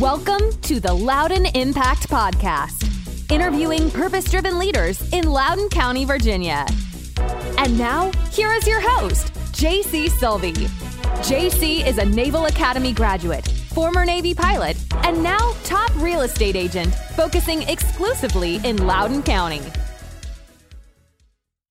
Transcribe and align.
Welcome 0.00 0.52
to 0.62 0.78
the 0.78 0.92
Loudoun 0.92 1.46
Impact 1.56 2.08
Podcast, 2.08 3.32
interviewing 3.32 3.90
purpose 3.90 4.30
driven 4.30 4.56
leaders 4.56 5.02
in 5.12 5.28
Loudoun 5.28 5.68
County, 5.70 6.04
Virginia. 6.04 6.64
And 7.56 7.76
now, 7.76 8.12
here 8.30 8.52
is 8.52 8.64
your 8.64 8.80
host, 8.80 9.32
JC 9.50 10.08
Sylvie. 10.08 10.52
JC 10.52 11.84
is 11.84 11.98
a 11.98 12.04
Naval 12.04 12.46
Academy 12.46 12.92
graduate, 12.92 13.48
former 13.48 14.04
Navy 14.04 14.34
pilot, 14.34 14.76
and 15.04 15.20
now 15.20 15.52
top 15.64 15.90
real 15.96 16.20
estate 16.20 16.54
agent, 16.54 16.94
focusing 17.16 17.62
exclusively 17.62 18.60
in 18.62 18.76
Loudoun 18.86 19.24
County. 19.24 19.62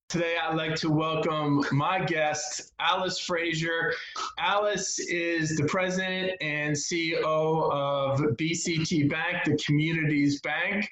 Today, 0.09 0.35
I'd 0.41 0.55
like 0.55 0.75
to 0.75 0.89
welcome 0.89 1.65
my 1.73 1.99
guest, 1.99 2.71
Alice 2.79 3.19
Frazier. 3.19 3.93
Alice 4.39 4.99
is 4.99 5.57
the 5.57 5.65
president 5.65 6.31
and 6.39 6.73
CEO 6.73 7.69
of 7.73 8.21
BCT 8.37 9.09
Bank, 9.09 9.43
the 9.43 9.57
Community's 9.65 10.39
Bank. 10.39 10.89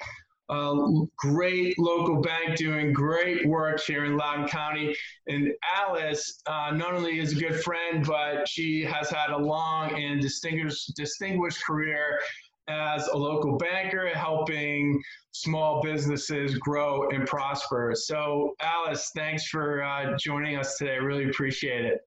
A 0.49 0.75
great 1.15 1.79
local 1.79 2.21
bank 2.21 2.57
doing 2.57 2.91
great 2.91 3.47
work 3.47 3.79
here 3.79 4.03
in 4.03 4.17
Loudoun 4.17 4.49
County. 4.49 4.93
And 5.27 5.53
Alice 5.63 6.41
uh, 6.45 6.71
not 6.75 6.93
only 6.93 7.17
is 7.19 7.31
a 7.31 7.35
good 7.35 7.63
friend, 7.63 8.05
but 8.05 8.49
she 8.49 8.83
has 8.83 9.09
had 9.09 9.29
a 9.29 9.37
long 9.37 9.93
and 9.93 10.21
distinguished, 10.21 10.93
distinguished 10.97 11.65
career 11.65 12.19
as 12.67 13.07
a 13.07 13.17
local 13.17 13.57
banker, 13.57 14.07
helping 14.09 15.01
small 15.31 15.81
businesses 15.81 16.57
grow 16.57 17.09
and 17.09 17.27
prosper. 17.27 17.93
So, 17.95 18.55
Alice, 18.61 19.11
thanks 19.15 19.47
for 19.47 19.83
uh, 19.83 20.17
joining 20.17 20.57
us 20.57 20.77
today. 20.77 20.93
I 20.93 20.97
really 20.97 21.29
appreciate 21.29 21.85
it. 21.85 21.99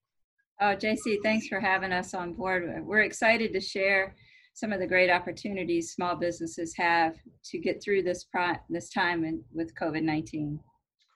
Oh, 0.60 0.74
JC, 0.74 1.18
thanks 1.22 1.46
for 1.46 1.60
having 1.60 1.92
us 1.92 2.14
on 2.14 2.32
board. 2.32 2.84
We're 2.84 3.02
excited 3.02 3.52
to 3.52 3.60
share 3.60 4.16
some 4.54 4.72
of 4.72 4.80
the 4.80 4.86
great 4.86 5.08
opportunities 5.08 5.92
small 5.92 6.16
businesses 6.16 6.74
have 6.76 7.14
to 7.44 7.58
get 7.58 7.80
through 7.80 8.02
this 8.02 8.24
pro- 8.24 8.56
this 8.68 8.90
time 8.90 9.24
in, 9.24 9.40
with 9.54 9.72
COVID 9.76 10.02
nineteen 10.02 10.58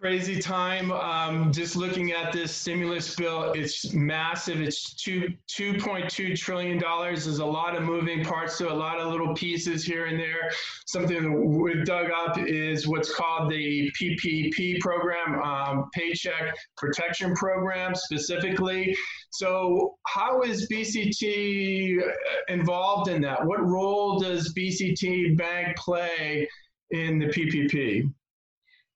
crazy 0.03 0.43
time. 0.43 0.91
Um, 0.91 1.53
just 1.53 1.77
looking 1.77 2.11
at 2.11 2.33
this 2.33 2.53
stimulus 2.53 3.15
bill, 3.15 3.53
it's 3.53 3.93
massive. 3.93 4.61
It's 4.61 4.95
two 4.95 5.29
two 5.47 5.79
point 5.79 6.11
two 6.11 6.37
trillion 6.37 6.77
dollars. 6.77 7.25
There's 7.25 7.39
a 7.39 7.47
lot 7.47 7.77
of 7.77 7.85
moving 7.85 8.25
parts 8.25 8.59
to 8.59 8.73
a 8.73 8.75
lot 8.75 8.99
of 8.99 9.13
little 9.13 9.33
pieces 9.33 9.85
here 9.85 10.07
and 10.07 10.19
there. 10.19 10.51
Something 10.89 11.57
we've 11.57 11.85
dug 11.85 12.11
up 12.11 12.37
is 12.37 12.89
what's 12.89 13.15
called 13.15 13.49
the 13.49 13.93
PPP 13.93 14.81
program, 14.81 15.41
um, 15.41 15.89
Paycheck 15.95 16.53
Protection 16.77 17.33
Program 17.37 17.95
specifically. 17.95 18.97
So, 19.31 19.95
how 20.09 20.43
is 20.43 20.69
BCT 20.69 22.01
involved 22.49 23.09
in 23.09 23.23
that? 23.23 23.47
What 23.47 23.65
role 23.65 24.19
does 24.19 24.53
BCT 24.53 25.39
Bank 25.39 25.77
play 25.77 26.49
in 26.91 27.21
the 27.21 27.27
PPP? 27.27 28.13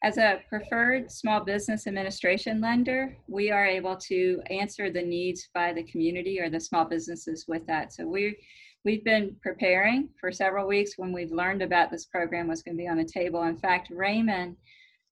As 0.07 0.19
a 0.19 0.41
preferred 0.49 1.11
small 1.11 1.41
business 1.41 1.89
administration 1.89 2.61
lender, 2.61 3.17
we 3.27 3.51
are 3.51 3.67
able 3.67 3.97
to 3.97 4.41
answer 4.51 4.89
the 4.89 5.03
needs 5.03 5.48
by 5.53 5.73
the 5.73 5.83
community 5.83 6.39
or 6.39 6.48
the 6.48 6.61
small 6.61 6.85
businesses 6.85 7.47
with 7.48 7.67
that. 7.67 7.93
So 7.93 8.07
we 8.07 8.37
we've 8.85 9.03
been 9.03 9.35
preparing 9.43 10.11
for 10.21 10.31
several 10.31 10.69
weeks 10.69 10.93
when 10.97 11.13
we've 11.13 11.33
learned 11.33 11.61
about 11.61 11.91
this 11.91 12.05
program 12.05 12.47
was 12.47 12.63
going 12.63 12.77
to 12.77 12.81
be 12.81 12.87
on 12.87 12.98
the 12.98 13.05
table. 13.05 13.43
In 13.43 13.59
fact, 13.59 13.89
Raymond 13.91 14.55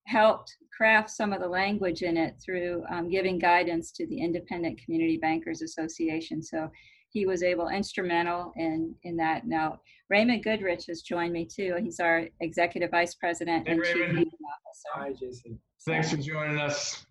helped 0.06 0.54
craft 0.72 1.10
some 1.10 1.32
of 1.32 1.40
the 1.40 1.48
language 1.48 2.02
in 2.02 2.16
it 2.16 2.36
through 2.40 2.84
um, 2.88 3.10
giving 3.10 3.36
guidance 3.36 3.90
to 3.96 4.06
the 4.06 4.20
Independent 4.20 4.80
Community 4.84 5.16
Bankers 5.16 5.60
Association. 5.60 6.40
So 6.40 6.70
he 7.14 7.24
was 7.26 7.42
able 7.42 7.68
instrumental 7.68 8.52
in 8.56 8.94
in 9.04 9.16
that. 9.16 9.46
Now 9.46 9.80
Raymond 10.10 10.44
Goodrich 10.44 10.84
has 10.88 11.00
joined 11.00 11.32
me 11.32 11.46
too. 11.46 11.76
He's 11.82 12.00
our 12.00 12.28
executive 12.40 12.90
vice 12.90 13.14
president 13.14 13.66
hey, 13.66 13.72
and 13.72 13.80
Raymond. 13.80 14.18
chief 14.18 14.28
officer. 14.28 14.88
Hi, 14.94 15.12
Jason. 15.12 15.58
Thanks 15.86 16.10
for 16.10 16.18
joining 16.18 16.58
us. 16.58 17.06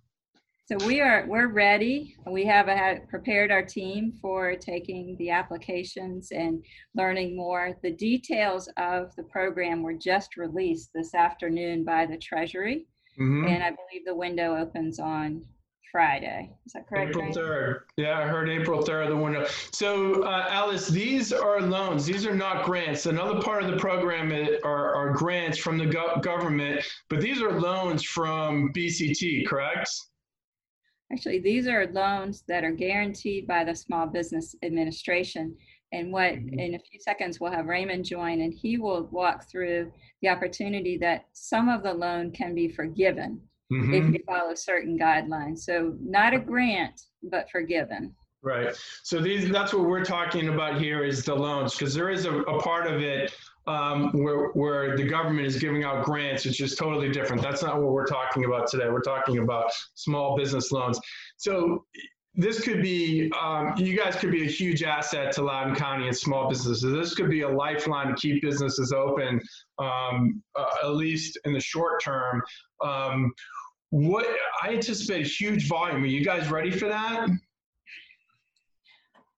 So 0.65 0.77
we 0.85 0.99
are 1.01 1.25
we're 1.27 1.47
ready. 1.47 2.15
We 2.29 2.45
have 2.45 2.67
a, 2.67 2.99
prepared 3.09 3.49
our 3.51 3.63
team 3.63 4.13
for 4.21 4.55
taking 4.55 5.15
the 5.19 5.29
applications 5.29 6.31
and 6.31 6.63
learning 6.95 7.35
more. 7.35 7.73
The 7.81 7.91
details 7.91 8.69
of 8.77 9.15
the 9.15 9.23
program 9.23 9.83
were 9.83 9.93
just 9.93 10.35
released 10.37 10.91
this 10.93 11.15
afternoon 11.15 11.83
by 11.85 12.05
the 12.05 12.17
Treasury, 12.17 12.87
Mhm. 13.19 13.49
and 13.49 13.63
I 13.63 13.69
believe 13.71 14.05
the 14.05 14.15
window 14.15 14.55
opens 14.57 14.99
on 14.99 15.45
Friday. 15.91 16.49
Is 16.65 16.73
that 16.73 16.87
correct? 16.87 17.09
April 17.09 17.31
3rd. 17.31 17.81
Yeah, 17.97 18.17
I 18.19 18.23
heard 18.23 18.49
April 18.49 18.81
3rd, 18.83 19.09
the 19.09 19.15
window. 19.17 19.45
So, 19.71 20.23
uh, 20.23 20.47
Alice, 20.49 20.87
these 20.87 21.31
are 21.31 21.61
loans. 21.61 22.05
These 22.05 22.25
are 22.25 22.35
not 22.35 22.65
grants. 22.65 23.05
Another 23.05 23.41
part 23.41 23.63
of 23.63 23.69
the 23.71 23.77
program 23.77 24.31
are, 24.63 24.95
are 24.95 25.11
grants 25.13 25.57
from 25.57 25.77
the 25.77 25.85
go- 25.85 26.19
government, 26.21 26.81
but 27.09 27.21
these 27.21 27.41
are 27.41 27.59
loans 27.59 28.03
from 28.03 28.71
BCT, 28.73 29.45
correct? 29.45 29.89
Actually, 31.11 31.39
these 31.39 31.67
are 31.67 31.85
loans 31.87 32.43
that 32.47 32.63
are 32.63 32.71
guaranteed 32.71 33.45
by 33.47 33.63
the 33.63 33.75
Small 33.75 34.07
Business 34.07 34.55
Administration. 34.63 35.55
And 35.91 36.11
what, 36.11 36.33
Mhm. 36.33 36.59
in 36.59 36.73
a 36.73 36.79
few 36.79 36.99
seconds, 36.99 37.39
we'll 37.39 37.51
have 37.51 37.67
Raymond 37.67 38.03
join 38.03 38.41
and 38.41 38.51
he 38.51 38.77
will 38.79 39.03
walk 39.11 39.47
through 39.47 39.91
the 40.23 40.29
opportunity 40.29 40.97
that 40.97 41.25
some 41.33 41.69
of 41.69 41.83
the 41.83 41.93
loan 41.93 42.31
can 42.31 42.55
be 42.55 42.67
forgiven 42.67 43.39
Mhm. 43.73 44.07
if 44.07 44.13
you 44.13 44.23
follow 44.25 44.55
certain 44.55 44.97
guidelines. 44.97 45.59
So 45.59 45.95
not 46.01 46.33
a 46.33 46.39
grant, 46.39 47.01
but 47.23 47.49
forgiven. 47.49 48.15
Right. 48.41 48.75
So 49.03 49.21
these 49.21 49.49
that's 49.49 49.73
what 49.73 49.85
we're 49.85 50.03
talking 50.03 50.49
about 50.49 50.79
here 50.79 51.03
is 51.05 51.23
the 51.23 51.33
loans 51.33 51.75
because 51.75 51.93
there 51.93 52.09
is 52.09 52.25
a, 52.25 52.39
a 52.41 52.61
part 52.61 52.87
of 52.87 53.01
it 53.01 53.33
um, 53.67 54.11
where 54.11 54.49
where 54.49 54.97
the 54.97 55.05
government 55.05 55.47
is 55.47 55.57
giving 55.57 55.85
out 55.85 56.03
grants, 56.03 56.45
which 56.45 56.59
is 56.59 56.75
totally 56.75 57.09
different. 57.09 57.41
That's 57.41 57.63
not 57.63 57.81
what 57.81 57.93
we're 57.93 58.05
talking 58.05 58.43
about 58.43 58.67
today. 58.67 58.89
We're 58.89 59.01
talking 59.01 59.37
about 59.37 59.71
small 59.95 60.35
business 60.35 60.73
loans. 60.73 60.99
So 61.37 61.85
this 62.35 62.61
could 62.61 62.81
be 62.81 63.31
um, 63.39 63.75
you 63.77 63.95
guys 63.95 64.15
could 64.15 64.31
be 64.31 64.43
a 64.43 64.49
huge 64.49 64.83
asset 64.83 65.31
to 65.33 65.43
Loudoun 65.43 65.75
County 65.75 66.07
and 66.07 66.17
small 66.17 66.49
businesses. 66.49 66.81
This 66.81 67.13
could 67.13 67.29
be 67.29 67.41
a 67.41 67.49
lifeline 67.49 68.07
to 68.07 68.15
keep 68.15 68.41
businesses 68.41 68.91
open, 68.91 69.39
um, 69.79 70.41
uh, 70.55 70.65
at 70.83 70.95
least 70.95 71.39
in 71.45 71.53
the 71.53 71.59
short 71.59 72.03
term. 72.03 72.41
What 73.93 74.25
I 74.63 74.73
anticipate 74.73 75.23
a 75.23 75.29
huge 75.29 75.67
volume. 75.67 76.01
Are 76.01 76.07
you 76.07 76.25
guys 76.25 76.49
ready 76.49 76.71
for 76.71 76.87
that? 76.87 77.29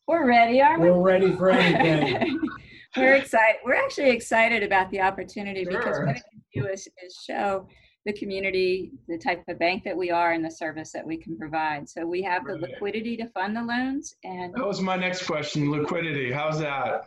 We're 0.07 0.25
ready, 0.25 0.61
aren't 0.61 0.81
we? 0.81 0.91
We're 0.91 1.01
ready 1.01 1.35
for 1.35 1.49
anything. 1.49 2.39
We're 2.95 3.15
excited. 3.15 3.57
We're 3.65 3.75
actually 3.75 4.11
excited 4.11 4.63
about 4.63 4.89
the 4.91 5.01
opportunity 5.01 5.65
because 5.65 5.99
what 5.99 6.15
it 6.15 6.23
can 6.31 6.63
do 6.63 6.69
is, 6.69 6.87
is 7.05 7.21
show 7.21 7.67
the 8.05 8.13
community 8.13 8.93
the 9.09 9.17
type 9.17 9.43
of 9.49 9.59
bank 9.59 9.83
that 9.83 9.97
we 9.97 10.09
are 10.09 10.31
and 10.31 10.45
the 10.45 10.51
service 10.51 10.93
that 10.93 11.05
we 11.05 11.17
can 11.17 11.37
provide. 11.37 11.89
So 11.89 12.07
we 12.07 12.21
have 12.21 12.45
the 12.45 12.55
liquidity 12.55 13.17
to 13.17 13.27
fund 13.31 13.57
the 13.57 13.61
loans 13.61 14.15
and 14.23 14.53
That 14.53 14.65
was 14.65 14.79
my 14.79 14.95
next 14.95 15.25
question. 15.25 15.69
Liquidity. 15.69 16.31
How's 16.31 16.61
that? 16.61 17.03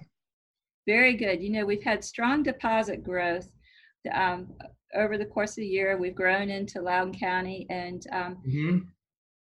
very 0.87 1.15
good. 1.15 1.43
You 1.43 1.51
know, 1.51 1.65
we've 1.65 1.83
had 1.83 2.05
strong 2.05 2.43
deposit 2.43 3.03
growth 3.03 3.51
um, 4.13 4.49
over 4.95 5.19
the 5.19 5.27
course 5.27 5.53
of 5.53 5.57
the 5.57 5.67
year. 5.67 5.97
We've 5.97 6.15
grown 6.15 6.51
into 6.51 6.81
Loudoun 6.81 7.15
County 7.19 7.67
and 7.71 8.03
um, 8.13 8.35
hmm 8.37 8.79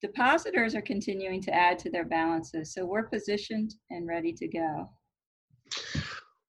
depositors 0.02 0.76
are 0.76 0.82
continuing 0.82 1.42
to 1.42 1.54
add 1.54 1.80
to 1.80 1.90
their 1.90 2.06
balances. 2.06 2.74
So 2.74 2.86
we're 2.86 3.08
positioned 3.08 3.74
and 3.90 4.08
ready 4.08 4.32
to 4.34 4.48
go. 4.48 4.90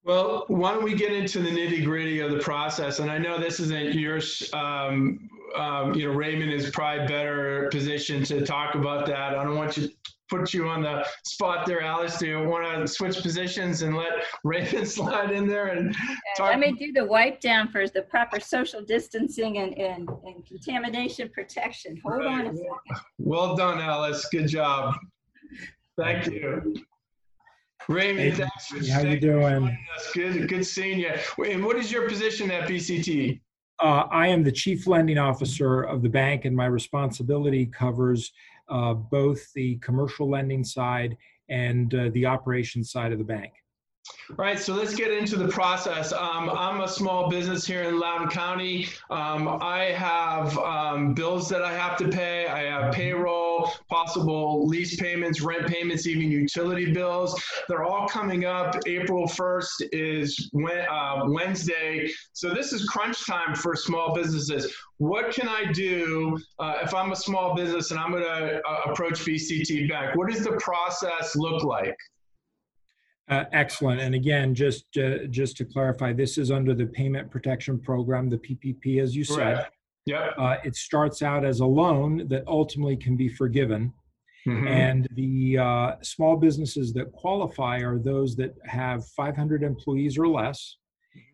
Well, 0.03 0.45
why 0.47 0.73
don't 0.73 0.83
we 0.83 0.95
get 0.95 1.11
into 1.11 1.39
the 1.39 1.49
nitty 1.49 1.83
gritty 1.83 2.19
of 2.21 2.31
the 2.31 2.39
process? 2.39 2.99
And 2.99 3.11
I 3.11 3.17
know 3.17 3.37
this 3.37 3.59
isn't 3.59 3.93
yours. 3.95 4.49
Um, 4.53 5.29
um, 5.55 5.93
you 5.93 6.07
know, 6.07 6.13
Raymond 6.13 6.51
is 6.51 6.69
probably 6.69 7.05
better 7.07 7.67
positioned 7.71 8.25
to 8.27 8.45
talk 8.45 8.75
about 8.75 9.05
that. 9.07 9.37
I 9.37 9.43
don't 9.43 9.55
want 9.55 9.73
to 9.73 9.89
put 10.29 10.53
you 10.53 10.69
on 10.69 10.83
the 10.83 11.05
spot 11.25 11.65
there, 11.65 11.81
Alice. 11.81 12.17
Do 12.19 12.27
you 12.27 12.43
want 12.43 12.63
to 12.79 12.87
switch 12.87 13.21
positions 13.21 13.81
and 13.81 13.97
let 13.97 14.11
Raymond 14.43 14.87
slide 14.97 15.31
in 15.31 15.47
there 15.47 15.67
and 15.67 15.87
And 15.87 15.95
talk? 16.37 16.49
let 16.49 16.59
me 16.59 16.71
do 16.73 16.93
the 16.93 17.03
wipe 17.05 17.41
down 17.41 17.67
for 17.69 17.87
the 17.87 18.03
proper 18.03 18.39
social 18.39 18.81
distancing 18.81 19.57
and, 19.57 19.77
and, 19.77 20.07
and 20.23 20.45
contamination 20.45 21.29
protection. 21.29 21.99
Hold 22.05 22.25
on 22.25 22.41
a 22.47 22.53
second. 22.55 22.69
Well 23.17 23.55
done, 23.55 23.79
Alice. 23.79 24.27
Good 24.31 24.47
job. 24.47 24.95
Thank 25.97 26.27
you. 26.27 26.75
Raymond, 27.89 28.19
Hey, 28.19 28.31
thanks 28.31 28.67
for 28.67 28.93
How 28.93 29.01
you 29.01 29.19
doing? 29.19 29.65
us. 29.95 30.11
Good, 30.13 30.47
good 30.47 30.63
seeing 30.63 30.99
you. 30.99 31.11
And 31.43 31.65
what 31.65 31.75
is 31.75 31.91
your 31.91 32.07
position 32.07 32.51
at 32.51 32.69
BCT? 32.69 33.41
Uh, 33.79 34.05
I 34.11 34.27
am 34.27 34.43
the 34.43 34.51
chief 34.51 34.85
lending 34.85 35.17
officer 35.17 35.81
of 35.81 36.03
the 36.03 36.09
bank, 36.09 36.45
and 36.45 36.55
my 36.55 36.67
responsibility 36.67 37.65
covers 37.65 38.31
uh, 38.69 38.93
both 38.93 39.41
the 39.53 39.77
commercial 39.77 40.29
lending 40.29 40.63
side 40.63 41.17
and 41.49 41.91
uh, 41.95 42.09
the 42.13 42.27
operations 42.27 42.91
side 42.91 43.11
of 43.11 43.17
the 43.17 43.23
bank. 43.23 43.53
All 44.29 44.35
right, 44.45 44.59
so 44.59 44.75
let's 44.75 44.93
get 44.93 45.11
into 45.11 45.37
the 45.37 45.47
process. 45.47 46.13
Um, 46.13 46.51
I'm 46.51 46.81
a 46.81 46.87
small 46.87 47.29
business 47.29 47.65
here 47.65 47.83
in 47.83 47.99
Loudoun 47.99 48.29
County. 48.29 48.87
Um, 49.09 49.57
I 49.59 49.85
have 49.85 50.55
um, 50.59 51.15
bills 51.15 51.49
that 51.49 51.63
I 51.63 51.73
have 51.73 51.97
to 51.97 52.07
pay. 52.07 52.45
I 52.47 52.65
have 52.65 52.93
payroll, 52.93 53.71
possible 53.89 54.67
lease 54.67 54.95
payments, 54.97 55.41
rent 55.41 55.65
payments, 55.65 56.05
even 56.05 56.29
utility 56.29 56.91
bills. 56.93 57.41
They're 57.67 57.83
all 57.83 58.07
coming 58.07 58.45
up. 58.45 58.75
April 58.85 59.27
1st 59.27 59.89
is 59.91 60.51
uh, 60.53 61.23
Wednesday. 61.25 62.11
So 62.33 62.53
this 62.53 62.71
is 62.71 62.85
crunch 62.87 63.25
time 63.25 63.55
for 63.55 63.75
small 63.75 64.13
businesses. 64.13 64.71
What 64.97 65.31
can 65.31 65.47
I 65.47 65.71
do 65.71 66.37
uh, 66.59 66.79
if 66.83 66.93
I'm 66.93 67.11
a 67.11 67.15
small 67.15 67.55
business 67.55 67.89
and 67.89 67.99
I'm 67.99 68.11
going 68.11 68.23
to 68.23 68.61
uh, 68.63 68.91
approach 68.91 69.25
BCT 69.25 69.89
Bank? 69.89 70.15
What 70.15 70.29
does 70.29 70.43
the 70.43 70.57
process 70.57 71.35
look 71.35 71.63
like? 71.63 71.97
Uh, 73.29 73.45
excellent. 73.51 74.01
And 74.01 74.15
again, 74.15 74.55
just 74.55 74.85
uh, 74.97 75.25
just 75.29 75.55
to 75.57 75.65
clarify, 75.65 76.13
this 76.13 76.37
is 76.37 76.49
under 76.49 76.73
the 76.73 76.87
Payment 76.87 77.29
Protection 77.29 77.79
Program, 77.79 78.29
the 78.29 78.37
PPP, 78.37 79.01
as 79.01 79.15
you 79.15 79.23
said. 79.23 79.53
Right. 79.57 79.65
Yep. 80.07 80.33
Uh, 80.37 80.55
it 80.63 80.75
starts 80.75 81.21
out 81.21 81.45
as 81.45 81.59
a 81.59 81.65
loan 81.65 82.27
that 82.29 82.43
ultimately 82.47 82.97
can 82.97 83.15
be 83.15 83.29
forgiven. 83.29 83.93
Mm-hmm. 84.47 84.67
And 84.67 85.07
the 85.13 85.57
uh, 85.59 85.91
small 86.01 86.37
businesses 86.37 86.93
that 86.93 87.11
qualify 87.11 87.79
are 87.81 87.99
those 87.99 88.35
that 88.37 88.55
have 88.65 89.05
500 89.09 89.61
employees 89.61 90.17
or 90.17 90.27
less 90.27 90.77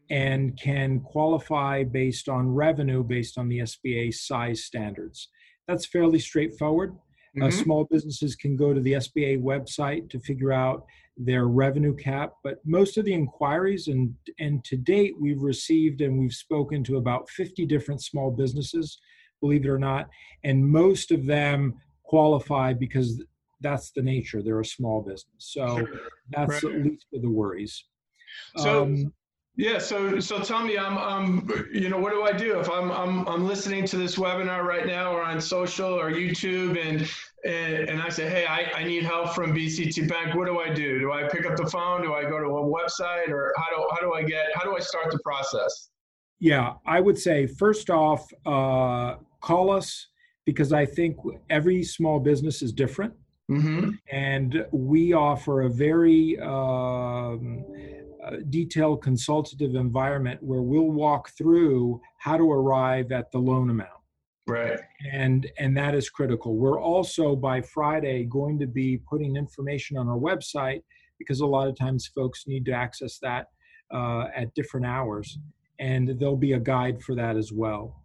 and 0.10 0.60
can 0.60 1.00
qualify 1.00 1.84
based 1.84 2.28
on 2.28 2.54
revenue 2.54 3.04
based 3.04 3.38
on 3.38 3.48
the 3.48 3.60
SBA 3.60 4.14
size 4.14 4.66
standards. 4.66 5.30
That's 5.68 5.86
fairly 5.86 6.20
straightforward. 6.20 6.96
Uh, 7.36 7.46
mm-hmm. 7.46 7.48
Uh, 7.48 7.64
small 7.64 7.84
businesses 7.86 8.36
can 8.36 8.56
go 8.56 8.74
to 8.74 8.82
the 8.82 8.94
SBA 8.94 9.42
website 9.42 10.10
to 10.10 10.20
figure 10.20 10.54
out 10.54 10.86
their 11.18 11.48
revenue 11.48 11.96
cap. 11.96 12.34
But 12.44 12.60
most 12.66 12.98
of 12.98 13.06
the 13.06 13.14
inquiries, 13.14 13.88
and, 13.88 14.14
and 14.40 14.64
to 14.66 14.78
date, 14.78 15.14
we've 15.20 15.42
received 15.42 16.02
and 16.02 16.20
we've 16.20 16.34
spoken 16.34 16.84
to 16.86 16.98
about 16.98 17.30
50 17.30 17.66
different 17.66 18.02
small 18.02 18.32
businesses, 18.32 19.00
believe 19.42 19.66
it 19.66 19.70
or 19.70 19.80
not. 19.80 20.10
And 20.44 20.66
most 20.66 21.12
of 21.12 21.26
them 21.26 21.76
qualify 22.04 22.74
because 22.74 23.24
that's 23.62 23.92
the 23.92 24.02
nature. 24.02 24.42
They're 24.42 24.60
a 24.60 24.66
small 24.66 25.02
business. 25.02 25.26
So 25.38 25.88
that's 26.30 26.64
right. 26.64 26.76
at 26.76 26.84
least 26.84 27.06
of 27.14 27.22
the 27.22 27.30
worries. 27.30 27.86
So, 28.58 28.84
um, 28.84 29.14
yeah. 29.56 29.80
So, 29.80 30.20
so 30.20 30.40
tell 30.40 30.64
me, 30.64 30.78
I'm, 30.78 30.98
um, 30.98 31.50
you 31.72 31.90
know, 31.90 31.98
what 31.98 32.12
do 32.12 32.24
I 32.24 32.32
do 32.32 32.60
if 32.60 32.70
I'm, 32.70 32.92
I'm, 32.92 33.28
I'm 33.28 33.48
listening 33.48 33.86
to 33.88 33.98
this 33.98 34.16
webinar 34.16 34.64
right 34.64 34.86
now, 34.86 35.14
or 35.14 35.24
on 35.24 35.40
social 35.40 36.00
or 36.00 36.12
YouTube, 36.12 36.78
and 36.78 37.10
and, 37.46 37.90
and 37.90 38.02
I 38.02 38.10
say, 38.10 38.28
hey, 38.28 38.48
I, 38.48 38.80
I 38.80 38.84
need 38.84 39.04
help 39.04 39.36
from 39.36 39.54
BCT 39.54 40.10
Bank. 40.10 40.34
What 40.34 40.48
do 40.48 40.60
I 40.60 40.74
do? 40.74 41.00
Do 41.00 41.12
I 41.12 41.28
pick 41.28 41.46
up 41.46 41.56
the 41.56 41.68
phone? 41.68 42.02
Do 42.02 42.14
I 42.14 42.24
go 42.24 42.40
to 42.40 42.46
a 42.46 42.64
website, 42.64 43.30
or 43.30 43.54
how 43.56 43.76
do 43.76 43.88
how 43.92 44.00
do 44.00 44.14
I 44.14 44.24
get 44.24 44.48
how 44.56 44.64
do 44.64 44.76
I 44.76 44.80
start 44.80 45.12
the 45.12 45.20
process? 45.20 45.90
Yeah, 46.40 46.74
I 46.86 47.00
would 47.00 47.18
say 47.18 47.48
first 47.48 47.90
off, 47.90 48.28
uh, 48.46 49.16
call 49.42 49.72
us 49.72 50.08
because 50.46 50.74
I 50.74 50.86
think 50.86 51.18
every 51.50 51.84
small 51.84 52.20
business 52.20 52.62
is 52.62 52.74
different. 52.74 53.14
Mm-hmm. 53.50 53.92
And 54.12 54.66
we 54.72 55.14
offer 55.14 55.64
a 55.64 55.70
very 55.70 56.40
um, 56.40 57.64
detailed 58.50 59.02
consultative 59.02 59.76
environment 59.76 60.42
where 60.42 60.62
we'll 60.62 60.92
walk 60.92 61.30
through 61.38 62.02
how 62.20 62.38
to 62.38 62.52
arrive 62.52 63.12
at 63.12 63.32
the 63.32 63.38
loan 63.38 63.70
amount. 63.70 63.90
Right. 64.48 64.80
And 65.12 65.50
and 65.58 65.76
that 65.78 65.96
is 65.96 66.10
critical. 66.10 66.56
We're 66.56 66.80
also 66.80 67.36
by 67.36 67.62
friday 67.62 68.26
going 68.26 68.60
to 68.60 68.68
be 68.68 68.98
putting 69.10 69.36
information 69.36 69.98
on 69.98 70.08
our 70.08 70.18
website 70.18 70.82
because 71.18 71.40
a 71.40 71.46
lot 71.46 71.68
of 71.68 71.78
times 71.78 72.08
folks 72.14 72.46
need 72.46 72.66
to 72.66 72.72
access 72.72 73.18
that 73.20 73.48
uh, 73.92 74.26
at 74.36 74.54
different 74.54 74.86
hours 74.86 75.38
and 75.80 76.16
there'll 76.20 76.38
be 76.38 76.54
a 76.54 76.60
guide 76.60 77.02
for 77.02 77.16
that 77.16 77.36
as 77.36 77.52
well. 77.52 78.04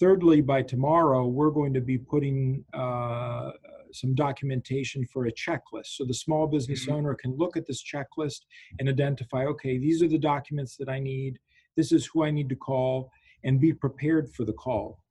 Thirdly 0.00 0.40
by 0.40 0.62
tomorrow 0.62 1.26
we're 1.26 1.50
going 1.50 1.74
to 1.74 1.80
be 1.80 1.98
putting 1.98 2.64
uh, 2.72 3.50
some 3.94 4.14
documentation 4.14 5.06
for 5.12 5.26
a 5.26 5.32
checklist 5.32 5.96
so 5.96 6.04
the 6.04 6.14
small 6.14 6.46
business 6.46 6.86
mm-hmm. 6.86 6.94
owner 6.94 7.14
can 7.14 7.36
look 7.36 7.56
at 7.56 7.66
this 7.66 7.82
checklist 7.82 8.40
and 8.78 8.88
identify 8.88 9.44
okay 9.44 9.78
these 9.78 10.02
are 10.02 10.08
the 10.08 10.18
documents 10.18 10.76
that 10.76 10.88
i 10.88 10.98
need 10.98 11.38
this 11.76 11.92
is 11.92 12.06
who 12.06 12.24
i 12.24 12.30
need 12.30 12.48
to 12.48 12.56
call 12.56 13.10
and 13.44 13.60
be 13.60 13.72
prepared 13.72 14.28
for 14.32 14.44
the 14.44 14.52
call 14.52 15.02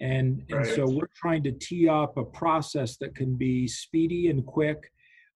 and, 0.00 0.44
and 0.50 0.66
so 0.66 0.86
we're 0.86 1.08
trying 1.14 1.42
to 1.44 1.52
tee 1.52 1.88
up 1.88 2.16
a 2.16 2.24
process 2.24 2.96
that 2.98 3.14
can 3.14 3.34
be 3.34 3.66
speedy 3.66 4.28
and 4.28 4.46
quick. 4.46 4.92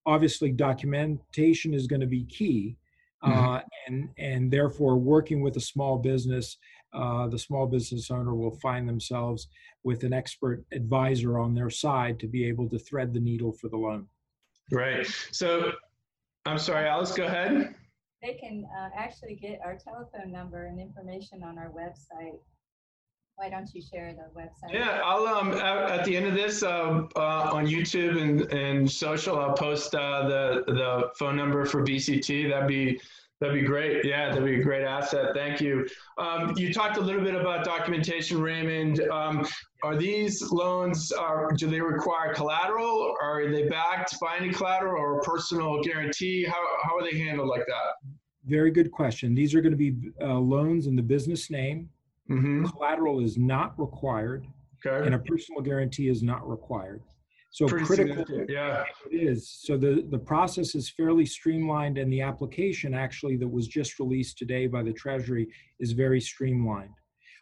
Obviously, 0.06 0.52
documentation 0.52 1.75
is 1.75 1.87
going 1.87 2.00
to 2.00 2.06
be 2.06 2.25
key. 2.25 2.76
Mm-hmm. 3.25 3.38
Uh, 3.38 3.60
and, 3.87 4.08
and 4.19 4.50
therefore, 4.50 4.96
working 4.96 5.43
with 5.43 5.56
a 5.56 5.60
small 5.60 5.99
business, 5.99 6.58
uh, 6.94 7.28
the 7.28 7.38
small 7.38 7.66
business 7.66 8.10
owner 8.10 8.34
will 8.34 8.56
find 8.58 8.88
themselves 8.88 9.48
with 9.84 10.04
an 10.04 10.12
expert 10.12 10.64
advisor 10.72 11.38
on 11.38 11.54
their 11.54 11.70
side 11.70 12.18
to 12.20 12.26
be 12.26 12.44
able 12.44 12.68
to 12.68 12.78
thread 12.78 13.12
the 13.12 13.20
needle 13.20 13.52
for 13.52 13.68
the 13.68 13.76
loan. 13.76 14.06
Right. 14.70 15.06
So, 15.30 15.72
I'm 16.46 16.58
sorry, 16.58 16.88
Alice, 16.88 17.12
go 17.12 17.24
ahead. 17.24 17.74
They 18.22 18.34
can 18.34 18.64
uh, 18.78 18.90
actually 18.96 19.34
get 19.34 19.60
our 19.64 19.76
telephone 19.76 20.30
number 20.30 20.66
and 20.66 20.80
information 20.80 21.42
on 21.42 21.58
our 21.58 21.70
website 21.70 22.38
why 23.36 23.48
don't 23.48 23.68
you 23.74 23.82
share 23.82 24.14
the 24.14 24.40
website? 24.40 24.72
Yeah, 24.72 25.00
I'll 25.04 25.26
um 25.26 25.52
at, 25.52 26.00
at 26.00 26.04
the 26.04 26.16
end 26.16 26.26
of 26.26 26.34
this 26.34 26.62
uh, 26.62 27.02
uh, 27.16 27.50
on 27.52 27.66
YouTube 27.66 28.20
and, 28.20 28.42
and 28.52 28.90
social, 28.90 29.38
I'll 29.38 29.54
post 29.54 29.94
uh, 29.94 30.28
the 30.28 30.64
the 30.66 31.10
phone 31.18 31.36
number 31.36 31.64
for 31.64 31.82
BCT. 31.84 32.50
That'd 32.50 32.68
be 32.68 33.00
that'd 33.42 33.60
be 33.60 33.66
great. 33.66 34.04
Yeah, 34.04 34.30
that'd 34.30 34.44
be 34.44 34.60
a 34.60 34.62
great 34.62 34.84
asset. 34.84 35.34
Thank 35.34 35.60
you. 35.60 35.86
Um, 36.16 36.54
you 36.56 36.72
talked 36.72 36.96
a 36.96 37.00
little 37.00 37.22
bit 37.22 37.34
about 37.34 37.64
documentation, 37.64 38.40
Raymond. 38.40 39.00
Um, 39.10 39.46
are 39.82 39.96
these 39.96 40.40
loans 40.50 41.12
are 41.12 41.50
do 41.52 41.66
they 41.68 41.80
require 41.80 42.32
collateral? 42.32 43.14
Are 43.20 43.50
they 43.50 43.68
backed 43.68 44.18
by 44.20 44.38
any 44.38 44.52
collateral 44.52 45.02
or 45.02 45.18
a 45.18 45.22
personal 45.22 45.82
guarantee? 45.82 46.44
How 46.44 46.64
how 46.84 46.96
are 46.96 47.02
they 47.02 47.18
handled 47.18 47.48
like 47.48 47.66
that? 47.66 48.08
Very 48.46 48.70
good 48.70 48.90
question. 48.90 49.34
These 49.34 49.54
are 49.54 49.60
going 49.60 49.72
to 49.72 49.76
be 49.76 49.96
uh, 50.20 50.38
loans 50.38 50.86
in 50.86 50.96
the 50.96 51.02
business 51.02 51.50
name 51.50 51.88
Mm-hmm. 52.30 52.66
Collateral 52.66 53.20
is 53.20 53.36
not 53.36 53.78
required, 53.78 54.46
okay. 54.84 55.04
and 55.04 55.14
a 55.14 55.18
personal 55.18 55.60
guarantee 55.60 56.08
is 56.08 56.22
not 56.22 56.48
required. 56.48 57.02
So 57.52 57.66
Pretty 57.66 57.84
critical, 57.84 58.46
yeah, 58.49 58.84
it 59.10 59.14
is. 59.14 59.49
So 59.49 59.76
the 59.76 60.06
the 60.10 60.19
process 60.19 60.75
is 60.75 60.88
fairly 60.88 61.26
streamlined, 61.26 61.99
and 61.99 62.10
the 62.10 62.22
application 62.22 62.94
actually 62.94 63.37
that 63.37 63.49
was 63.49 63.69
just 63.69 63.99
released 63.99 64.38
today 64.38 64.66
by 64.66 64.82
the 64.82 64.93
Treasury 64.93 65.46
is 65.78 65.93
very 65.93 66.20
streamlined. 66.20 66.94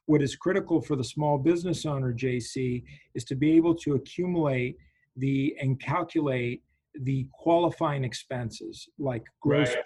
What 0.06 0.20
is 0.20 0.34
critical 0.34 0.80
for 0.82 0.96
the 0.96 1.04
small 1.04 1.38
business 1.38 1.86
owner, 1.86 2.12
JC, 2.12 2.82
is 3.14 3.24
to 3.26 3.36
be 3.36 3.52
able 3.52 3.76
to 3.76 3.94
accumulate 3.94 4.76
the 5.16 5.56
and 5.60 5.80
calculate 5.80 6.64
the 7.02 7.28
qualifying 7.32 8.02
expenses 8.02 8.88
like 8.98 9.22
gross 9.40 9.76
right 9.76 9.84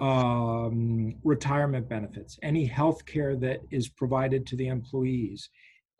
um, 0.00 1.16
retirement 1.24 1.88
benefits, 1.88 2.38
any 2.42 2.64
health 2.64 3.04
care 3.04 3.36
that 3.36 3.60
is 3.70 3.88
provided 3.88 4.46
to 4.46 4.56
the 4.56 4.68
employees, 4.68 5.50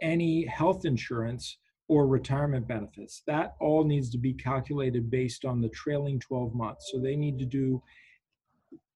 any 0.01 0.45
health 0.47 0.85
insurance 0.85 1.59
or 1.89 2.07
retirement 2.07 2.69
benefits. 2.69 3.23
That 3.27 3.55
all 3.61 3.85
needs 3.85 4.11
to 4.11 4.19
be 4.19 4.35
calculated 4.35 5.11
based 5.11 5.45
on 5.45 5.61
the 5.61 5.71
trailing 5.71 6.21
12 6.21 6.55
months. 6.55 6.91
So 6.93 7.01
they 7.01 7.17
need 7.17 7.39
to 7.39 7.47
do 7.47 7.83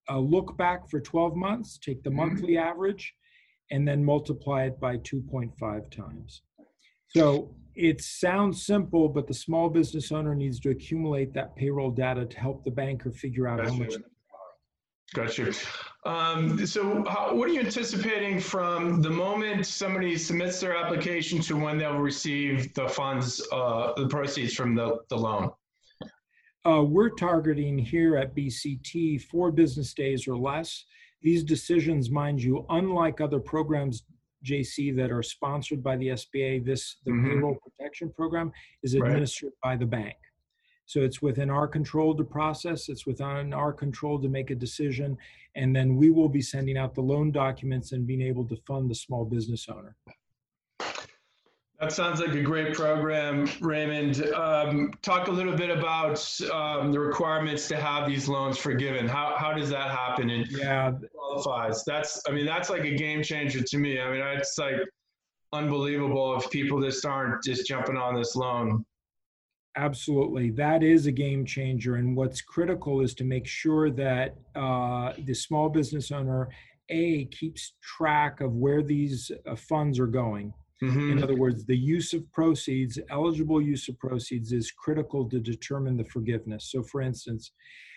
a 0.09 0.19
look 0.19 0.57
back 0.57 0.89
for 0.91 1.01
12 1.01 1.35
months, 1.35 1.79
take 1.79 2.03
the 2.03 2.11
mm-hmm. 2.11 2.19
monthly 2.19 2.59
average, 2.59 3.15
and 3.71 3.89
then 3.89 4.05
multiply 4.05 4.65
it 4.65 4.79
by 4.79 4.99
2.5 4.99 5.91
times. 5.91 6.43
So 7.09 7.55
it 7.75 8.01
sounds 8.03 8.67
simple, 8.67 9.09
but 9.09 9.27
the 9.27 9.35
small 9.35 9.71
business 9.71 10.13
owner 10.13 10.35
needs 10.35 10.61
to 10.61 10.71
accumulate 10.71 11.33
that 11.35 11.57
payroll 11.57 11.91
data 11.91 12.27
to 12.27 12.39
help 12.39 12.65
the 12.65 12.71
banker 12.71 13.11
figure 13.11 13.49
out 13.49 13.67
how 13.67 13.75
much 13.75 13.95
you. 15.39 15.53
Um, 16.05 16.67
so, 16.67 17.05
how, 17.09 17.35
what 17.35 17.49
are 17.49 17.53
you 17.53 17.61
anticipating 17.61 18.41
from 18.41 19.03
the 19.03 19.11
moment 19.11 19.67
somebody 19.67 20.17
submits 20.17 20.61
their 20.61 20.77
application 20.77 21.41
to 21.43 21.57
when 21.57 21.79
they'll 21.79 21.99
receive 21.99 22.75
the 22.75 22.89
funds, 22.89 23.41
uh, 23.53 23.93
the 23.97 24.09
proceeds 24.09 24.55
from 24.55 24.75
the, 24.75 24.99
the 25.09 25.17
loan? 25.17 25.51
Uh, 26.65 26.83
we're 26.83 27.11
targeting 27.11 27.79
here 27.79 28.17
at 28.17 28.35
BCT 28.35 29.23
four 29.23 29.51
business 29.51 29.95
days 29.95 30.27
or 30.29 30.37
less. 30.37 30.85
These 31.21 31.45
decisions, 31.45 32.11
mind 32.11 32.43
you, 32.43 32.67
unlike 32.69 33.21
other 33.21 33.39
programs, 33.39 34.05
JC, 34.45 34.95
that 34.97 35.13
are 35.13 35.23
sponsored 35.23 35.83
by 35.83 35.97
the 35.97 36.09
SBA, 36.09 36.65
this 36.65 36.97
the 37.05 37.13
mm-hmm. 37.13 37.29
payroll 37.29 37.57
protection 37.65 38.13
program 38.17 38.51
is 38.83 38.95
administered 38.95 39.53
right. 39.65 39.73
by 39.73 39.77
the 39.77 39.87
bank. 39.87 40.17
So 40.93 41.01
it's 41.01 41.23
within 41.23 41.49
our 41.49 41.67
control 41.67 42.15
to 42.15 42.23
process, 42.23 42.91
it's 42.91 43.07
within 43.07 43.55
our 43.55 43.73
control 43.73 44.21
to 44.21 44.29
make 44.29 44.51
a 44.51 44.55
decision, 44.55 45.17
and 45.55 45.75
then 45.75 45.97
we 45.97 46.11
will 46.11 46.29
be 46.29 46.43
sending 46.43 46.77
out 46.77 46.95
the 46.95 47.01
loan 47.01 47.33
documents 47.33 47.93
and 47.93 48.07
being 48.07 48.21
able 48.21 48.45
to 48.49 48.57
fund 48.67 48.91
the 48.91 48.95
small 48.95 49.25
business 49.25 49.69
owner. 49.71 49.97
That 51.81 51.93
sounds 51.93 52.21
like 52.21 52.35
a 52.35 52.43
great 52.43 52.75
program, 52.75 53.49
Raymond. 53.63 54.23
Um, 54.35 54.93
talk 55.01 55.29
a 55.29 55.31
little 55.31 55.57
bit 55.57 55.71
about 55.71 56.19
um, 56.53 56.93
the 56.93 57.01
requirements 57.01 57.69
to 57.69 57.77
have 57.77 58.07
these 58.07 58.29
loans 58.29 58.59
forgiven. 58.59 59.09
How, 59.09 59.35
how 59.39 59.55
does 59.55 59.71
that 59.71 59.91
happen 59.93 60.29
and 60.29 60.47
Yeah, 60.51 60.93
qualifies? 61.15 61.85
That's, 61.85 62.23
I 62.29 62.33
mean, 62.33 62.45
that's 62.45 62.69
like 62.69 62.85
a 62.85 62.95
game 62.95 63.23
changer 63.23 63.63
to 63.63 63.79
me. 63.79 63.99
I 63.99 64.11
mean, 64.13 64.21
it's 64.21 64.59
like 64.59 64.77
unbelievable 65.55 66.37
if 66.37 66.51
people 66.51 66.83
just 66.83 67.07
aren't 67.07 67.43
just 67.43 67.67
jumping 67.67 67.97
on 67.97 68.15
this 68.15 68.37
loan. 68.37 68.85
Absolutely. 69.77 70.51
That 70.51 70.83
is 70.83 71.07
a 71.07 71.13
game 71.13 71.47
changer. 71.47 71.97
And 71.97 72.15
what's 72.15 72.43
critical 72.43 73.01
is 73.01 73.15
to 73.15 73.25
make 73.25 73.47
sure 73.47 73.91
that 73.91 74.37
uh, 74.55 75.15
the 75.25 75.35
small 75.35 75.71
business 75.71 76.11
owner, 76.11 76.49
A, 76.91 77.25
keeps 77.27 77.75
track 77.83 78.41
of 78.41 78.53
where 78.53 78.83
these 78.83 79.31
uh, 79.47 79.57
funds 79.57 79.99
are 79.99 80.07
going. 80.07 80.53
Mhm. 80.83 81.13
In 81.13 81.23
other 81.23 81.37
words, 81.37 81.65
the 81.65 81.77
use 81.77 82.13
of 82.13 82.31
proceeds, 82.33 82.99
eligible 83.09 83.63
use 83.63 83.89
of 83.89 83.99
proceeds, 83.99 84.53
is 84.53 84.73
critical 84.73 85.29
to 85.31 85.39
determine 85.39 85.97
the 85.97 86.05
forgiveness. 86.05 86.71
So, 86.71 86.83
for 86.83 87.01
instance, 87.01 87.53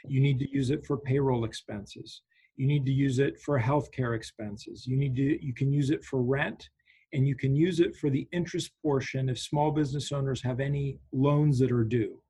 you 0.08 0.22
need 0.22 0.40
to 0.40 0.50
use 0.50 0.70
it 0.70 0.86
for 0.86 0.96
payroll 0.98 1.46
expenses. 1.46 2.22
You 2.58 2.68
need 2.68 2.86
to 2.86 2.92
use 2.92 3.18
it 3.20 3.42
for 3.42 3.60
healthcare 3.60 4.16
expenses. 4.16 4.86
You 4.88 4.96
need 4.98 5.16
to. 5.16 5.46
You 5.46 5.54
can 5.54 5.74
use 5.74 5.90
it 5.90 6.06
for 6.06 6.22
rent, 6.22 6.70
and 7.14 7.28
you 7.28 7.36
can 7.36 7.56
use 7.56 7.80
it 7.80 7.96
for 7.96 8.10
the 8.10 8.28
interest 8.32 8.72
portion 8.82 9.30
if 9.30 9.40
small 9.40 9.72
business 9.72 10.12
owners 10.12 10.42
have 10.44 10.60
any 10.60 11.00
loans 11.12 11.60
that 11.60 11.72
are 11.72 11.84
due, 11.84 12.22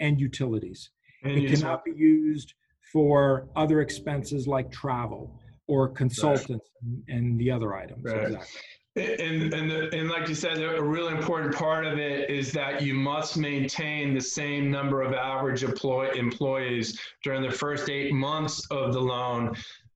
and 0.00 0.20
utilities. 0.20 0.90
And 1.22 1.38
It 1.38 1.54
cannot 1.54 1.84
be 1.84 1.92
used 1.92 2.54
for 2.92 3.48
other 3.56 3.80
expenses 3.80 4.46
like 4.46 4.72
travel 4.72 5.38
or 5.68 5.88
consultants 5.88 6.70
and 7.08 7.38
the 7.38 7.50
other 7.50 7.74
items. 7.74 8.04
Right. 8.04 8.24
Exactly. 8.24 8.48
And, 8.96 9.54
and, 9.54 9.70
the, 9.70 9.88
and 9.96 10.08
like 10.08 10.28
you 10.28 10.34
said, 10.34 10.60
a 10.60 10.82
really 10.82 11.14
important 11.14 11.54
part 11.54 11.86
of 11.86 11.98
it 11.98 12.28
is 12.28 12.50
that 12.52 12.82
you 12.82 12.92
must 12.92 13.36
maintain 13.36 14.14
the 14.14 14.20
same 14.20 14.68
number 14.68 15.00
of 15.02 15.12
average 15.12 15.62
employ, 15.62 16.10
employees 16.10 16.98
during 17.22 17.42
the 17.42 17.52
first 17.52 17.88
eight 17.88 18.12
months 18.12 18.66
of 18.72 18.92
the 18.92 19.00
loan 19.00 19.54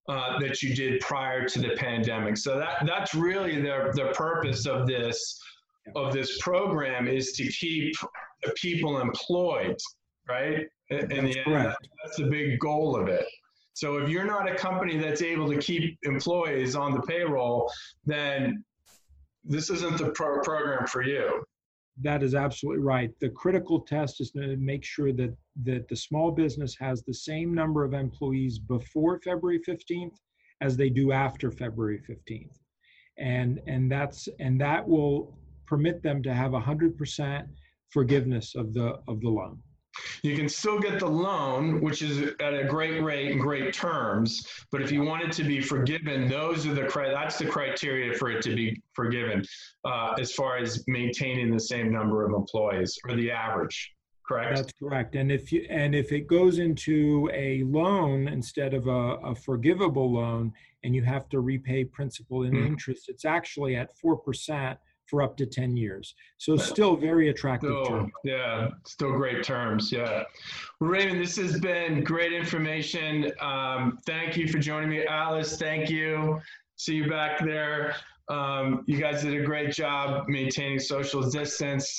uh, 0.08 0.38
that 0.38 0.62
you 0.62 0.74
did 0.74 1.00
prior 1.00 1.48
to 1.48 1.60
the 1.60 1.70
pandemic. 1.76 2.36
So 2.36 2.58
that, 2.58 2.84
that's 2.86 3.14
really 3.14 3.60
the, 3.60 3.90
the 3.94 4.12
purpose 4.14 4.66
of 4.66 4.86
this, 4.86 5.40
of 5.96 6.12
this 6.12 6.38
program 6.40 7.08
is 7.08 7.32
to 7.32 7.48
keep 7.48 7.94
people 8.56 9.00
employed, 9.00 9.78
right? 10.28 10.66
In 10.90 11.10
in 11.10 11.24
That's 11.24 11.34
the 11.34 11.40
end, 11.46 11.74
that's 12.02 12.16
the 12.18 12.26
big 12.26 12.58
goal 12.58 12.96
of 13.00 13.08
it. 13.08 13.26
So 13.72 13.96
if 13.96 14.08
you're 14.08 14.24
not 14.24 14.50
a 14.50 14.54
company 14.54 14.98
that's 14.98 15.22
able 15.22 15.48
to 15.50 15.58
keep 15.58 15.98
employees 16.04 16.76
on 16.76 16.92
the 16.92 17.00
payroll, 17.02 17.70
then 18.04 18.62
this 19.42 19.68
isn't 19.70 19.98
the 19.98 20.10
pro- 20.10 20.40
program 20.42 20.86
for 20.86 21.02
you. 21.02 21.42
That 22.02 22.22
is 22.22 22.34
absolutely 22.34 22.82
right. 22.82 23.10
The 23.20 23.28
critical 23.30 23.80
test 23.80 24.20
is 24.20 24.30
to 24.32 24.56
make 24.56 24.84
sure 24.84 25.12
that, 25.12 25.36
that 25.62 25.88
the 25.88 25.96
small 25.96 26.32
business 26.32 26.76
has 26.80 27.02
the 27.02 27.14
same 27.14 27.54
number 27.54 27.84
of 27.84 27.94
employees 27.94 28.58
before 28.58 29.20
February 29.20 29.60
15th 29.60 30.16
as 30.60 30.76
they 30.76 30.90
do 30.90 31.12
after 31.12 31.50
February 31.50 32.00
15th. 32.08 32.56
And, 33.18 33.60
and 33.68 33.90
that's, 33.90 34.28
and 34.40 34.60
that 34.60 34.86
will 34.86 35.38
permit 35.66 36.02
them 36.02 36.22
to 36.24 36.34
have 36.34 36.50
100% 36.50 37.46
forgiveness 37.90 38.54
of 38.56 38.74
the, 38.74 38.98
of 39.06 39.20
the 39.20 39.28
loan. 39.28 39.60
You 40.22 40.36
can 40.36 40.48
still 40.48 40.78
get 40.78 40.98
the 40.98 41.06
loan, 41.06 41.80
which 41.80 42.02
is 42.02 42.32
at 42.40 42.54
a 42.54 42.64
great 42.64 43.02
rate 43.02 43.32
and 43.32 43.40
great 43.40 43.72
terms. 43.72 44.46
But 44.70 44.82
if 44.82 44.90
you 44.90 45.02
want 45.02 45.22
it 45.22 45.32
to 45.32 45.44
be 45.44 45.60
forgiven, 45.60 46.28
those 46.28 46.66
are 46.66 46.74
the 46.74 46.90
that's 46.94 47.38
the 47.38 47.46
criteria 47.46 48.14
for 48.14 48.30
it 48.30 48.42
to 48.42 48.54
be 48.54 48.80
forgiven, 48.92 49.44
uh, 49.84 50.14
as 50.18 50.32
far 50.32 50.58
as 50.58 50.84
maintaining 50.86 51.52
the 51.52 51.60
same 51.60 51.92
number 51.92 52.24
of 52.24 52.32
employees 52.32 52.98
or 53.08 53.14
the 53.14 53.30
average. 53.30 53.94
Correct. 54.26 54.56
That's 54.56 54.72
correct. 54.78 55.16
And 55.16 55.30
if 55.30 55.52
you, 55.52 55.66
and 55.68 55.94
if 55.94 56.10
it 56.10 56.26
goes 56.26 56.58
into 56.58 57.28
a 57.32 57.62
loan 57.64 58.26
instead 58.28 58.72
of 58.72 58.86
a, 58.86 59.16
a 59.22 59.34
forgivable 59.34 60.10
loan 60.10 60.52
and 60.82 60.94
you 60.94 61.02
have 61.02 61.28
to 61.30 61.40
repay 61.40 61.84
principal 61.84 62.44
and 62.44 62.54
Mhm. 62.56 62.66
interest, 62.66 63.08
it's 63.10 63.26
actually 63.26 63.76
at 63.76 63.94
4% 63.98 64.78
for 65.06 65.22
up 65.22 65.36
to 65.36 65.46
10 65.46 65.76
years. 65.76 66.14
So 66.38 66.56
still 66.56 66.96
very 66.96 67.28
attractive 67.28 67.70
Still, 67.84 67.86
term. 67.86 68.12
yeah, 68.24 68.68
still 68.86 69.12
great 69.12 69.42
terms. 69.42 69.92
Yeah. 69.92 70.24
Raymond, 70.80 71.20
this 71.20 71.36
has 71.36 71.60
been 71.60 72.02
great 72.02 72.32
information. 72.32 73.30
Um, 73.40 73.98
thank 74.06 74.36
you 74.36 74.48
for 74.48 74.58
joining 74.58 74.90
me. 74.90 75.06
Alice, 75.06 75.56
thank 75.58 75.90
you. 75.90 76.40
See 76.76 76.94
you 76.96 77.08
back 77.08 77.44
there. 77.44 77.94
Um, 78.28 78.82
you 78.86 78.98
guys 78.98 79.22
did 79.22 79.34
a 79.40 79.44
great 79.44 79.72
job 79.72 80.24
maintaining 80.28 80.78
social 80.78 81.22
distance. 81.30 81.94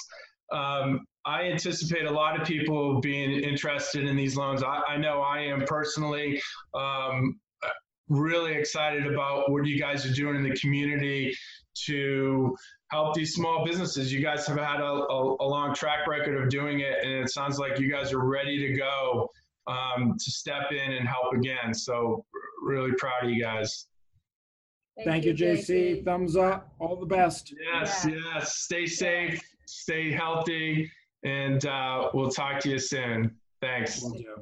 Um, 0.51 1.05
I 1.27 1.43
anticipate 1.43 2.05
a 2.05 2.11
lot 2.11 2.39
of 2.39 2.47
people 2.47 2.99
being 3.01 3.31
interested 3.31 4.05
in 4.05 4.15
these 4.15 4.35
loans. 4.35 4.61
I, 4.63 4.81
I 4.89 4.97
know 4.97 5.21
I 5.21 5.39
am 5.39 5.63
personally. 5.65 6.39
Um, 6.75 7.39
really 8.09 8.53
excited 8.53 9.07
about 9.07 9.51
what 9.51 9.65
you 9.65 9.79
guys 9.79 10.05
are 10.05 10.13
doing 10.13 10.35
in 10.35 10.43
the 10.43 10.55
community 10.55 11.35
to 11.85 12.55
help 12.91 13.13
these 13.15 13.33
small 13.33 13.65
businesses. 13.65 14.13
You 14.13 14.21
guys 14.21 14.45
have 14.47 14.57
had 14.57 14.79
a, 14.79 14.85
a, 14.85 15.35
a 15.39 15.47
long 15.47 15.73
track 15.73 16.07
record 16.07 16.41
of 16.41 16.49
doing 16.49 16.81
it, 16.81 17.03
and 17.03 17.11
it 17.11 17.29
sounds 17.29 17.59
like 17.59 17.79
you 17.79 17.91
guys 17.91 18.13
are 18.13 18.23
ready 18.23 18.57
to 18.67 18.73
go 18.77 19.29
um, 19.67 20.15
to 20.17 20.31
step 20.31 20.71
in 20.71 20.93
and 20.93 21.07
help 21.07 21.33
again. 21.33 21.73
So, 21.73 22.23
really 22.61 22.91
proud 22.97 23.23
of 23.23 23.29
you 23.29 23.41
guys. 23.41 23.87
Thank 25.03 25.25
you, 25.25 25.33
JC. 25.33 26.05
Thumbs 26.05 26.37
up. 26.37 26.73
All 26.79 26.95
the 26.95 27.05
best. 27.05 27.53
Yes, 27.73 28.07
yes. 28.07 28.57
Stay 28.59 28.85
safe, 28.85 29.41
stay 29.65 30.11
healthy, 30.11 30.89
and 31.23 31.65
uh, 31.65 32.09
we'll 32.13 32.29
talk 32.29 32.61
to 32.61 32.69
you 32.69 32.79
soon. 32.79 33.35
Thanks. 33.61 34.01
Will 34.01 34.11
do. 34.11 34.35